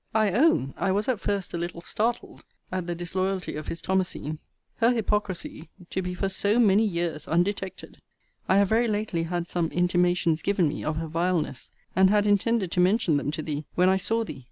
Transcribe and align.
I 0.15 0.31
own 0.31 0.73
I 0.77 0.91
was 0.91 1.07
at 1.07 1.19
first 1.19 1.53
a 1.53 1.59
little 1.59 1.79
startled 1.79 2.43
at 2.71 2.87
the 2.87 2.95
disloyalty 2.95 3.53
of 3.55 3.67
his 3.67 3.83
Thomasine. 3.83 4.39
Her 4.77 4.89
hypocrisy 4.91 5.69
to 5.91 6.01
be 6.01 6.15
for 6.15 6.27
so 6.27 6.57
many 6.57 6.83
years 6.83 7.27
undetected! 7.27 7.99
I 8.49 8.57
have 8.57 8.67
very 8.69 8.87
lately 8.87 9.21
had 9.25 9.47
some 9.47 9.67
intimations 9.67 10.41
given 10.41 10.67
me 10.67 10.83
of 10.83 10.97
her 10.97 11.07
vileness; 11.07 11.69
and 11.95 12.09
had 12.09 12.25
intended 12.25 12.71
to 12.71 12.79
mention 12.79 13.17
them 13.17 13.29
to 13.29 13.43
thee 13.43 13.65
when 13.75 13.89
I 13.89 13.97
saw 13.97 14.23
thee. 14.23 14.39